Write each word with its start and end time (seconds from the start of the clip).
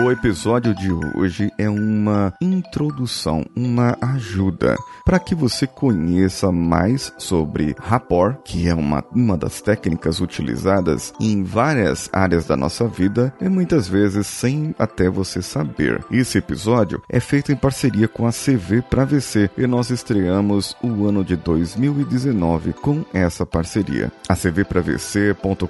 O 0.00 0.12
episódio 0.12 0.72
de 0.76 0.92
hoje 0.92 1.50
é 1.58 1.68
uma 1.68 2.32
introdução, 2.40 3.44
uma 3.56 3.98
ajuda 4.00 4.76
para 5.04 5.18
que 5.18 5.34
você 5.34 5.66
conheça 5.66 6.52
mais 6.52 7.12
sobre 7.18 7.74
rapport, 7.80 8.38
que 8.44 8.68
é 8.68 8.74
uma, 8.74 9.04
uma 9.12 9.36
das 9.36 9.60
técnicas 9.60 10.20
utilizadas 10.20 11.12
em 11.20 11.42
várias 11.42 12.08
áreas 12.12 12.46
da 12.46 12.56
nossa 12.56 12.86
vida 12.86 13.34
e 13.40 13.48
muitas 13.48 13.88
vezes 13.88 14.28
sem 14.28 14.72
até 14.78 15.10
você 15.10 15.42
saber. 15.42 16.04
Esse 16.12 16.38
episódio 16.38 17.02
é 17.08 17.18
feito 17.18 17.50
em 17.50 17.56
parceria 17.56 18.06
com 18.06 18.24
a 18.24 18.30
CV 18.30 18.82
para 18.82 19.04
VC 19.04 19.50
e 19.58 19.66
nós 19.66 19.90
estreamos 19.90 20.76
o 20.80 21.08
ano 21.08 21.24
de 21.24 21.34
2019 21.34 22.72
com 22.74 23.04
essa 23.12 23.44
parceria. 23.44 24.12
A 24.28 24.36
cvpravc.com.br 24.36 25.66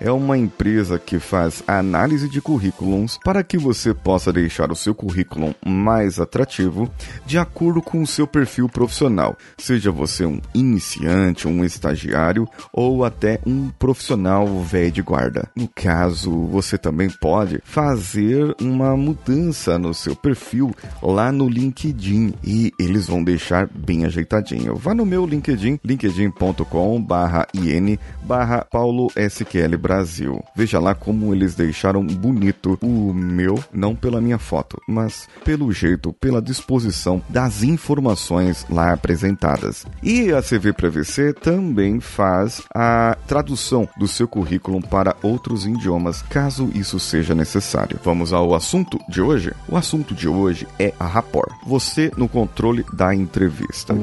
é 0.00 0.10
uma 0.10 0.36
empresa 0.36 0.98
que 0.98 1.20
faz 1.20 1.62
análise 1.68 2.28
de 2.28 2.40
currículos 2.40 3.19
para 3.24 3.42
que 3.42 3.58
você 3.58 3.92
possa 3.92 4.32
deixar 4.32 4.72
o 4.72 4.76
seu 4.76 4.94
currículo 4.94 5.54
mais 5.64 6.18
atrativo 6.18 6.90
de 7.26 7.36
acordo 7.38 7.82
com 7.82 8.02
o 8.02 8.06
seu 8.06 8.26
perfil 8.26 8.68
profissional, 8.68 9.36
seja 9.58 9.90
você 9.90 10.26
um 10.26 10.40
iniciante, 10.54 11.48
um 11.48 11.64
estagiário 11.64 12.46
ou 12.72 13.04
até 13.04 13.40
um 13.46 13.68
profissional 13.70 14.46
velho 14.62 14.90
de 14.90 15.02
guarda. 15.02 15.48
No 15.54 15.68
caso, 15.68 16.32
você 16.46 16.76
também 16.76 17.08
pode 17.10 17.60
fazer 17.64 18.56
uma 18.60 18.96
mudança 18.96 19.78
no 19.78 19.94
seu 19.94 20.16
perfil 20.16 20.74
lá 21.02 21.30
no 21.30 21.48
LinkedIn 21.48 22.34
e 22.42 22.72
eles 22.78 23.06
vão 23.06 23.22
deixar 23.22 23.68
bem 23.68 24.04
ajeitadinho. 24.04 24.74
Vá 24.76 24.94
no 24.94 25.06
meu 25.06 25.26
LinkedIn, 25.26 25.78
linkedin.com/in 25.84 27.98
barra 28.22 28.66
Paulo 28.70 29.08
SQL 29.16 29.76
Brasil. 29.78 30.42
Veja 30.54 30.78
lá 30.78 30.94
como 30.94 31.34
eles 31.34 31.54
deixaram 31.54 32.06
bonito 32.06 32.78
o 32.82 32.99
meu, 33.00 33.62
não 33.72 33.94
pela 33.94 34.20
minha 34.20 34.38
foto, 34.38 34.80
mas 34.86 35.28
pelo 35.44 35.72
jeito, 35.72 36.12
pela 36.14 36.42
disposição 36.42 37.22
das 37.28 37.62
informações 37.62 38.66
lá 38.68 38.92
apresentadas. 38.92 39.86
E 40.02 40.32
a 40.32 40.42
CV 40.42 40.72
VC 40.90 41.32
também 41.32 42.00
faz 42.00 42.62
a 42.74 43.16
tradução 43.26 43.88
do 43.96 44.08
seu 44.08 44.26
currículo 44.26 44.80
para 44.80 45.16
outros 45.22 45.66
idiomas, 45.66 46.22
caso 46.22 46.70
isso 46.74 46.98
seja 46.98 47.34
necessário. 47.34 47.98
Vamos 48.04 48.32
ao 48.32 48.54
assunto 48.54 48.98
de 49.08 49.20
hoje? 49.20 49.52
O 49.68 49.76
assunto 49.76 50.14
de 50.14 50.28
hoje 50.28 50.66
é 50.78 50.92
a 50.98 51.06
rapport. 51.06 51.52
Você 51.66 52.10
no 52.16 52.28
controle 52.28 52.84
da 52.92 53.14
entrevista. 53.14 53.94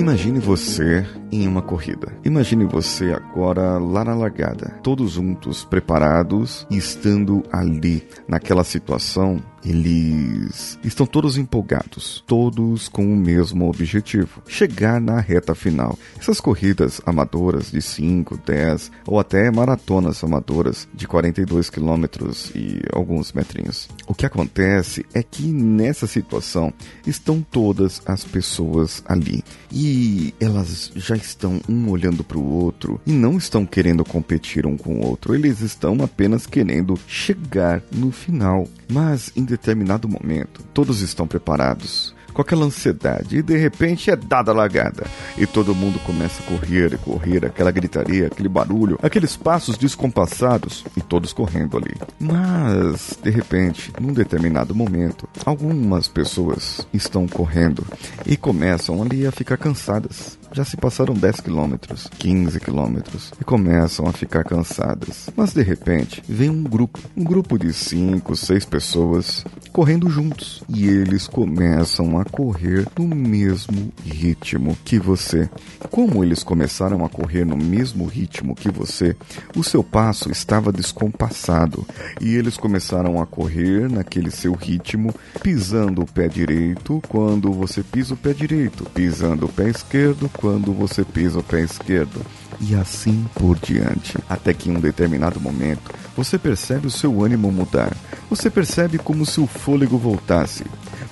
Imagine 0.00 0.38
você 0.38 1.06
em 1.30 1.46
uma 1.46 1.60
corrida. 1.60 2.10
Imagine 2.24 2.64
você 2.64 3.12
agora 3.12 3.76
lá 3.76 4.02
na 4.02 4.14
largada, 4.14 4.70
todos 4.82 5.12
juntos, 5.12 5.62
preparados 5.62 6.66
e 6.70 6.78
estando 6.78 7.44
ali 7.52 8.08
naquela 8.26 8.64
situação 8.64 9.42
eles 9.64 10.78
estão 10.82 11.06
todos 11.06 11.36
empolgados, 11.36 12.24
todos 12.26 12.88
com 12.88 13.04
o 13.04 13.16
mesmo 13.16 13.68
objetivo: 13.68 14.42
chegar 14.48 15.00
na 15.00 15.20
reta 15.20 15.54
final. 15.54 15.98
Essas 16.18 16.40
corridas 16.40 17.00
amadoras 17.04 17.70
de 17.70 17.82
5, 17.82 18.38
10 18.44 18.90
ou 19.06 19.20
até 19.20 19.50
maratonas 19.50 20.22
amadoras 20.24 20.88
de 20.94 21.06
42 21.06 21.68
quilômetros 21.68 22.50
e 22.54 22.80
alguns 22.92 23.32
metrinhos. 23.32 23.88
O 24.06 24.14
que 24.14 24.26
acontece 24.26 25.04
é 25.12 25.22
que 25.22 25.42
nessa 25.42 26.06
situação 26.06 26.72
estão 27.06 27.42
todas 27.42 28.00
as 28.06 28.24
pessoas 28.24 29.02
ali 29.06 29.44
e 29.72 30.34
elas 30.40 30.90
já 30.94 31.16
estão 31.16 31.60
um 31.68 31.88
olhando 31.88 32.24
para 32.24 32.38
o 32.38 32.44
outro 32.44 33.00
e 33.06 33.12
não 33.12 33.36
estão 33.36 33.64
querendo 33.64 34.04
competir 34.04 34.66
um 34.66 34.76
com 34.76 34.96
o 34.96 35.06
outro, 35.06 35.34
eles 35.34 35.60
estão 35.60 35.96
apenas 36.02 36.46
querendo 36.46 36.98
chegar 37.06 37.82
no 37.92 38.10
final. 38.10 38.66
Mas 38.90 39.32
em 39.36 39.44
determinado 39.44 40.08
momento, 40.08 40.62
todos 40.74 41.00
estão 41.00 41.26
preparados 41.26 42.14
com 42.40 42.42
aquela 42.42 42.64
ansiedade 42.64 43.36
e 43.36 43.42
de 43.42 43.56
repente 43.56 44.10
é 44.10 44.16
dada 44.16 44.50
a 44.50 44.54
largada 44.54 45.04
e 45.36 45.46
todo 45.46 45.74
mundo 45.74 45.98
começa 46.00 46.42
a 46.42 46.46
correr 46.46 46.94
e 46.94 46.96
correr, 46.96 47.44
aquela 47.44 47.70
gritaria, 47.70 48.28
aquele 48.28 48.48
barulho, 48.48 48.98
aqueles 49.02 49.36
passos 49.36 49.76
descompassados 49.76 50.84
e 50.96 51.02
todos 51.02 51.34
correndo 51.34 51.76
ali. 51.76 51.94
Mas 52.18 53.18
de 53.22 53.30
repente, 53.30 53.92
num 54.00 54.12
determinado 54.12 54.74
momento, 54.74 55.28
algumas 55.44 56.08
pessoas 56.08 56.86
estão 56.94 57.28
correndo 57.28 57.84
e 58.24 58.36
começam 58.36 59.02
ali 59.02 59.26
a 59.26 59.32
ficar 59.32 59.58
cansadas. 59.58 60.39
Já 60.52 60.64
se 60.64 60.76
passaram 60.76 61.14
10 61.14 61.42
quilômetros, 61.42 62.08
15 62.18 62.58
quilômetros 62.58 63.32
e 63.40 63.44
começam 63.44 64.06
a 64.06 64.12
ficar 64.12 64.42
cansadas. 64.42 65.30
Mas 65.36 65.52
de 65.52 65.62
repente, 65.62 66.22
vem 66.28 66.50
um 66.50 66.64
grupo, 66.64 66.98
um 67.16 67.22
grupo 67.22 67.56
de 67.56 67.72
5, 67.72 68.34
6 68.34 68.64
pessoas 68.64 69.44
correndo 69.72 70.10
juntos 70.10 70.64
e 70.68 70.88
eles 70.88 71.28
começam 71.28 72.18
a 72.18 72.24
correr 72.24 72.84
no 72.98 73.06
mesmo 73.06 73.92
ritmo 74.04 74.76
que 74.84 74.98
você. 74.98 75.48
Como 75.88 76.24
eles 76.24 76.42
começaram 76.42 77.04
a 77.04 77.08
correr 77.08 77.44
no 77.44 77.56
mesmo 77.56 78.04
ritmo 78.06 78.56
que 78.56 78.70
você, 78.70 79.16
o 79.56 79.62
seu 79.62 79.84
passo 79.84 80.32
estava 80.32 80.72
descompassado 80.72 81.86
e 82.20 82.34
eles 82.34 82.56
começaram 82.56 83.22
a 83.22 83.26
correr 83.26 83.88
naquele 83.88 84.32
seu 84.32 84.54
ritmo, 84.54 85.14
pisando 85.42 86.02
o 86.02 86.06
pé 86.06 86.26
direito 86.26 87.00
quando 87.08 87.52
você 87.52 87.84
pisa 87.84 88.14
o 88.14 88.16
pé 88.16 88.32
direito, 88.32 88.84
pisando 88.92 89.46
o 89.46 89.48
pé 89.48 89.68
esquerdo 89.68 90.28
quando 90.40 90.72
você 90.72 91.04
pisa 91.04 91.38
o 91.38 91.42
pé 91.42 91.60
esquerdo. 91.60 92.24
E 92.60 92.74
assim 92.74 93.26
por 93.34 93.58
diante, 93.58 94.16
até 94.28 94.52
que 94.52 94.70
em 94.70 94.76
um 94.76 94.80
determinado 94.80 95.38
momento 95.38 95.92
você 96.16 96.38
percebe 96.38 96.86
o 96.86 96.90
seu 96.90 97.22
ânimo 97.22 97.52
mudar. 97.52 97.94
Você 98.28 98.50
percebe 98.50 98.98
como 98.98 99.24
se 99.24 99.40
o 99.40 99.46
fôlego 99.46 99.98
voltasse 99.98 100.64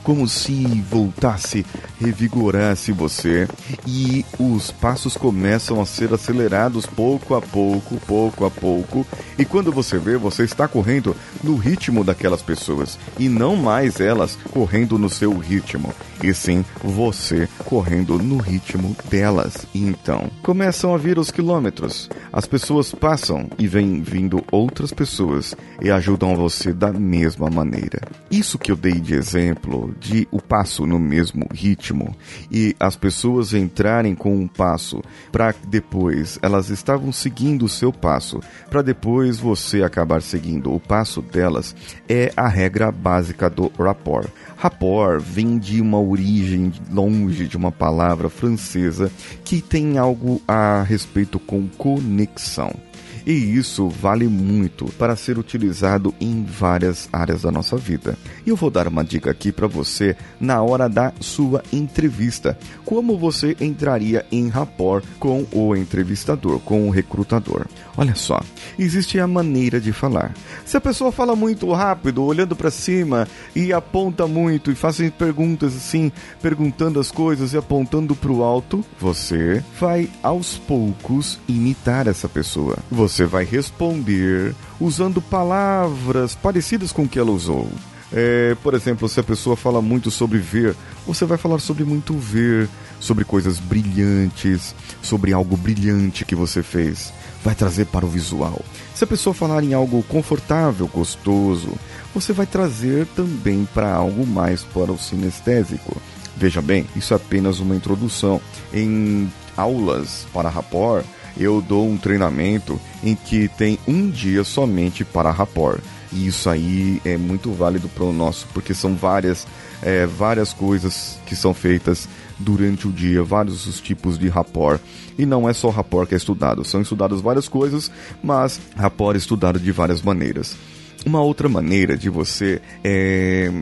como 0.09 0.27
se 0.27 0.65
voltasse, 0.91 1.67
revigorasse 2.01 2.93
você 2.93 3.47
e 3.87 4.25
os 4.39 4.71
passos 4.71 5.19
começam 5.19 5.83
a 5.83 5.85
ser 5.85 6.15
acelerados 6.15 6.87
pouco 6.87 7.35
a 7.35 7.43
pouco, 7.43 8.01
pouco 8.07 8.47
a 8.47 8.51
pouco. 8.51 9.07
E 9.39 9.45
quando 9.45 9.71
você 9.71 9.99
vê, 9.99 10.17
você 10.17 10.45
está 10.45 10.67
correndo 10.67 11.15
no 11.45 11.57
ritmo 11.57 12.03
daquelas 12.03 12.41
pessoas 12.41 12.99
e 13.19 13.29
não 13.29 13.55
mais 13.55 14.01
elas 14.01 14.39
correndo 14.51 14.99
no 14.99 15.11
seu 15.11 15.37
ritmo, 15.37 15.93
e 16.25 16.33
sim 16.33 16.65
você 16.83 17.47
correndo 17.67 18.19
no 18.19 18.39
ritmo 18.39 18.97
delas. 19.11 19.67
E 19.75 19.83
então 19.83 20.31
começam 20.43 20.95
a 20.95 20.97
vir 20.97 21.19
os 21.19 21.31
quilômetros. 21.31 22.09
As 22.33 22.47
pessoas 22.47 22.93
passam 22.93 23.47
e 23.59 23.67
vêm 23.67 24.01
vindo 24.01 24.43
outras 24.51 24.91
pessoas 24.91 25.55
e 25.83 25.91
ajudam 25.91 26.35
você 26.35 26.73
da 26.73 26.95
mesma 26.95 27.51
maneira. 27.51 28.01
Isso 28.31 28.59
que 28.59 28.73
eu 28.73 28.77
dei 28.77 28.95
de 28.95 29.13
exemplo 29.13 29.95
de 30.01 30.27
o 30.31 30.41
passo 30.41 30.87
no 30.87 30.99
mesmo 30.99 31.47
ritmo 31.53 32.17
e 32.51 32.75
as 32.79 32.97
pessoas 32.97 33.53
entrarem 33.55 34.15
com 34.15 34.35
um 34.35 34.47
passo 34.47 35.03
para 35.33 35.55
depois 35.67 36.39
elas 36.43 36.71
estavam 36.71 37.13
seguindo 37.13 37.65
o 37.65 37.69
seu 37.69 37.93
passo 37.93 38.41
para 38.71 38.83
depois 38.83 39.39
você 39.39 39.83
acabar 39.83 40.23
seguindo 40.23 40.73
o 40.73 40.81
passo 40.81 41.21
delas 41.21 41.75
é 42.09 42.33
a 42.37 42.49
regra 42.49 42.91
básica 42.91 43.49
do 43.49 43.71
rapport. 43.79 44.29
Rapport 44.57 45.21
vem 45.21 45.59
de 45.59 45.81
uma 45.81 46.01
origem 46.01 46.73
longe 46.91 47.47
de 47.47 47.57
uma 47.57 47.71
palavra 47.71 48.29
francesa 48.29 49.11
que 49.45 49.61
tem 49.61 49.99
algo 49.99 50.41
a 50.47 50.83
respeito 50.83 51.39
com 51.39 51.69
conexão. 51.69 52.88
E 53.29 53.33
isso 53.59 53.91
vale 53.91 54.27
muito 54.27 54.87
para 54.93 55.15
ser 55.15 55.39
utilizado 55.39 56.15
em 56.19 56.43
várias 56.43 57.11
áreas 57.13 57.43
da 57.43 57.53
nossa 57.53 57.77
vida. 57.77 58.17
E 58.47 58.49
eu 58.49 58.57
vou 58.57 58.71
dar 58.71 58.89
uma 58.89 59.05
dica 59.05 59.31
aqui 59.31 59.53
para 59.53 59.67
você 59.67 60.17
na 60.41 60.63
hora 60.63 60.89
da 60.89 61.13
sua 61.21 61.63
entrevista. 61.71 62.59
Como 62.87 63.19
você 63.19 63.55
entraria 63.61 64.25
em 64.33 64.49
rapport 64.49 65.05
com 65.21 65.45
o 65.53 65.77
entrevistador, 65.77 66.59
com 66.61 66.89
o 66.89 66.91
recrutador? 66.91 67.67
Olha 67.99 68.15
só, 68.15 68.41
existe 68.79 69.21
a 69.21 69.27
maneira 69.27 69.79
de 69.79 69.93
falar. 69.93 70.33
Se 70.65 70.79
a 70.79 70.81
pessoa 70.81 71.13
fala 71.13 71.37
muito 71.37 71.71
rápido, 71.71 72.25
olhando 72.25 72.57
para 72.57 72.71
cima 72.71 73.29
e 73.55 73.75
aponta 73.75 74.27
muito 74.27 74.71
e 74.71 74.75
faz 74.75 74.99
perguntas 75.19 75.77
assim, 75.77 76.11
perguntando 76.41 76.99
as 76.99 77.11
coisas 77.11 77.53
e 77.53 77.59
apontando 77.59 78.17
para 78.17 78.33
o 78.33 78.43
alto, 78.43 78.83
você 78.99 79.63
vai 79.79 80.09
aos 80.23 80.57
poucos 80.57 81.39
imitar 81.47 82.07
essa 82.07 82.27
pessoa. 82.27 82.79
Você 82.91 83.18
você 83.19 83.27
vai 83.27 83.45
responder 83.45 84.55
usando 84.81 85.21
palavras 85.21 86.37
parecidas 86.37 86.93
com 86.93 87.03
o 87.03 87.09
que 87.09 87.19
ela 87.19 87.33
usou. 87.33 87.69
É, 88.13 88.57
por 88.63 88.75
exemplo, 88.75 89.09
se 89.09 89.19
a 89.19 89.25
pessoa 89.25 89.57
fala 89.57 89.83
muito 89.83 90.09
sobre 90.09 90.39
ver, 90.39 90.77
você 91.05 91.25
vai 91.25 91.37
falar 91.37 91.59
sobre 91.59 91.83
muito 91.83 92.17
ver. 92.17 92.69
sobre 93.01 93.25
coisas 93.25 93.61
brilhantes, 93.61 94.75
sobre 95.01 95.33
algo 95.33 95.57
brilhante 95.57 96.25
que 96.25 96.35
você 96.35 96.63
fez. 96.63 97.13
Vai 97.45 97.55
trazer 97.55 97.87
para 97.87 98.05
o 98.05 98.09
visual. 98.09 98.61
Se 98.95 99.05
a 99.05 99.07
pessoa 99.07 99.33
falar 99.33 99.63
em 99.63 99.73
algo 99.73 100.03
confortável, 100.05 100.89
gostoso, 100.89 101.73
você 102.13 102.33
vai 102.33 102.47
trazer 102.47 103.07
também 103.15 103.69
para 103.73 103.95
algo 103.95 104.27
mais 104.27 104.63
para 104.63 104.91
o 104.91 104.99
sinestésico. 104.99 105.97
Veja 106.37 106.61
bem, 106.61 106.87
isso 106.97 107.15
é 107.15 107.17
apenas 107.17 107.61
uma 107.61 107.77
introdução. 107.77 108.41
Em 108.73 109.33
aulas 109.57 110.27
para 110.33 110.49
rapport, 110.49 111.05
eu 111.39 111.63
dou 111.63 111.89
um 111.89 111.97
treinamento 111.97 112.81
em 113.03 113.15
que 113.15 113.49
tem 113.49 113.79
um 113.87 114.11
dia 114.11 114.45
somente 114.45 115.05
para 115.05 115.31
rapport. 115.31 115.81
E 116.13 116.27
isso 116.27 116.49
aí 116.49 117.01
é 117.05 117.17
muito 117.17 117.53
válido 117.53 117.89
para 117.89 118.05
o 118.05 118.13
nosso, 118.13 118.47
porque 118.53 118.75
são 118.75 118.95
várias, 118.95 119.47
é, 119.83 120.07
várias 120.07 120.53
coisas 120.53 121.19
que 121.27 121.37
são 121.37 121.53
feitas 121.53 122.09
durante 122.39 122.89
o 122.89 122.93
dia, 122.93 123.23
vários 123.23 123.67
os 123.67 123.81
tipos 123.81 124.19
de 124.19 124.29
rapport. 124.29 124.81
E 125.19 125.27
não 125.27 125.49
é 125.49 125.53
só 125.53 125.69
rapport 125.69 126.09
que 126.09 126.15
é 126.15 126.17
estudado, 126.17 126.65
são 126.65 126.81
estudadas 126.81 127.21
várias 127.21 127.49
coisas, 127.49 127.91
mas 128.23 128.61
rapport 128.77 129.15
é 129.15 129.19
estudado 129.19 129.59
de 129.59 129.71
várias 129.71 130.01
maneiras. 130.01 130.57
Uma 131.05 131.21
outra 131.21 131.49
maneira 131.49 131.97
de 131.97 132.09
você 132.09 132.61
é, 132.83 133.53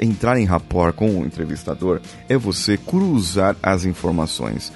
entrar 0.00 0.38
em 0.38 0.44
rapport 0.44 0.94
com 0.94 1.20
o 1.20 1.24
entrevistador 1.24 2.00
é 2.28 2.36
você 2.36 2.76
cruzar 2.76 3.56
as 3.62 3.84
informações 3.84 4.72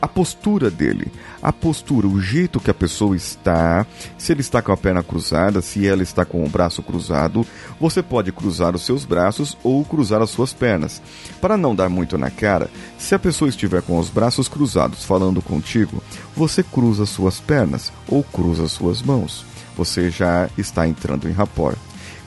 a 0.00 0.08
postura 0.08 0.70
dele, 0.70 1.10
a 1.42 1.52
postura, 1.52 2.06
o 2.06 2.20
jeito 2.20 2.60
que 2.60 2.70
a 2.70 2.74
pessoa 2.74 3.16
está, 3.16 3.86
se 4.16 4.32
ele 4.32 4.40
está 4.40 4.62
com 4.62 4.72
a 4.72 4.76
perna 4.76 5.02
cruzada, 5.02 5.60
se 5.60 5.86
ela 5.86 6.02
está 6.02 6.24
com 6.24 6.44
o 6.44 6.48
braço 6.48 6.82
cruzado, 6.82 7.46
você 7.80 8.02
pode 8.02 8.30
cruzar 8.32 8.74
os 8.74 8.82
seus 8.82 9.04
braços 9.04 9.56
ou 9.62 9.84
cruzar 9.84 10.22
as 10.22 10.30
suas 10.30 10.52
pernas. 10.52 11.02
Para 11.40 11.56
não 11.56 11.74
dar 11.74 11.88
muito 11.88 12.16
na 12.16 12.30
cara, 12.30 12.70
se 12.98 13.14
a 13.14 13.18
pessoa 13.18 13.48
estiver 13.48 13.82
com 13.82 13.98
os 13.98 14.10
braços 14.10 14.48
cruzados 14.48 15.04
falando 15.04 15.42
contigo, 15.42 16.02
você 16.36 16.62
cruza 16.62 17.06
suas 17.06 17.40
pernas 17.40 17.92
ou 18.08 18.22
cruza 18.22 18.68
suas 18.68 19.02
mãos. 19.02 19.44
Você 19.76 20.10
já 20.10 20.48
está 20.56 20.86
entrando 20.86 21.28
em 21.28 21.32
rapport 21.32 21.76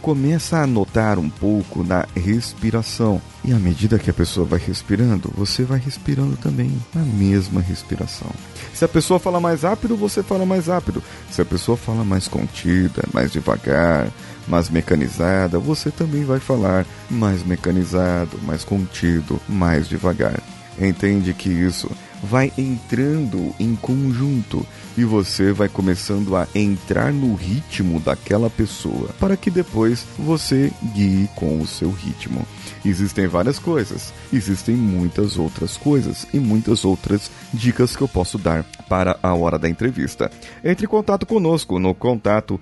começa 0.07 0.59
a 0.59 0.65
notar 0.65 1.19
um 1.19 1.29
pouco 1.29 1.83
na 1.83 2.05
respiração. 2.15 3.21
E 3.43 3.51
à 3.51 3.59
medida 3.59 3.99
que 3.99 4.09
a 4.09 4.13
pessoa 4.13 4.45
vai 4.45 4.57
respirando, 4.57 5.29
você 5.35 5.63
vai 5.63 5.79
respirando 5.79 6.37
também 6.37 6.71
na 6.95 7.01
mesma 7.01 7.59
respiração. 7.59 8.31
Se 8.73 8.85
a 8.85 8.87
pessoa 8.87 9.19
fala 9.19 9.41
mais 9.41 9.63
rápido, 9.63 9.97
você 9.97 10.23
fala 10.23 10.45
mais 10.45 10.67
rápido. 10.67 11.03
Se 11.29 11.41
a 11.41 11.45
pessoa 11.45 11.75
fala 11.75 12.05
mais 12.05 12.25
contida, 12.25 13.03
mais 13.13 13.33
devagar, 13.33 14.09
mais 14.47 14.69
mecanizada, 14.69 15.59
você 15.59 15.91
também 15.91 16.23
vai 16.23 16.39
falar 16.39 16.85
mais 17.09 17.45
mecanizado, 17.45 18.39
mais 18.45 18.63
contido, 18.63 19.41
mais 19.45 19.89
devagar. 19.89 20.39
Entende 20.79 21.33
que 21.33 21.49
isso 21.49 21.91
vai 22.23 22.51
entrando 22.57 23.53
em 23.59 23.75
conjunto 23.75 24.65
e 24.97 25.03
você 25.03 25.51
vai 25.51 25.69
começando 25.69 26.35
a 26.35 26.47
entrar 26.55 27.13
no 27.13 27.35
ritmo 27.35 27.99
daquela 27.99 28.49
pessoa 28.49 29.09
para 29.19 29.37
que 29.37 29.51
depois 29.51 30.05
você 30.17 30.71
guie 30.93 31.29
com 31.35 31.59
o 31.59 31.67
seu 31.67 31.91
ritmo. 31.91 32.45
Existem 32.83 33.27
várias 33.27 33.59
coisas, 33.59 34.13
existem 34.31 34.75
muitas 34.75 35.37
outras 35.37 35.77
coisas 35.77 36.25
e 36.33 36.39
muitas 36.39 36.83
outras 36.83 37.29
dicas 37.53 37.95
que 37.95 38.01
eu 38.01 38.07
posso 38.07 38.37
dar 38.37 38.63
para 38.89 39.19
a 39.21 39.33
hora 39.33 39.59
da 39.59 39.69
entrevista. 39.69 40.31
Entre 40.63 40.85
em 40.85 40.89
contato 40.89 41.25
conosco 41.25 41.79
no 41.79 41.93
contato 41.93 42.59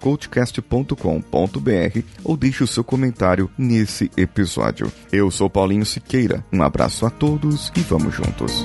coachcast.com.br 0.00 2.00
ou 2.24 2.36
deixe 2.36 2.64
o 2.64 2.66
seu 2.66 2.84
comentário 2.84 3.50
nesse 3.58 4.10
episódio. 4.16 4.90
Eu 5.12 5.30
sou 5.30 5.50
Paulinho 5.50 5.84
Siqueira, 5.84 6.44
um 6.52 6.62
abraço 6.62 7.04
a 7.04 7.10
todos 7.10 7.72
e 7.76 7.80
vamos 7.80 8.14
juntos. 8.14 8.64